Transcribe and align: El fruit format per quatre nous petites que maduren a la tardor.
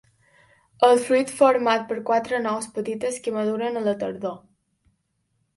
El 0.87 1.01
fruit 1.07 1.33
format 1.41 1.85
per 1.91 1.99
quatre 2.09 2.39
nous 2.47 2.71
petites 2.79 3.23
que 3.27 3.35
maduren 3.39 3.81
a 3.83 3.85
la 3.91 3.97
tardor. 4.05 4.37